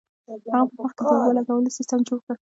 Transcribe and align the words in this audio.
هغه 0.27 0.61
په 0.69 0.73
باغ 0.77 0.91
کې 0.97 1.03
د 1.07 1.09
اوبو 1.11 1.35
لګولو 1.37 1.75
سیستم 1.77 1.99
جوړ 2.07 2.19
کړ. 2.25 2.35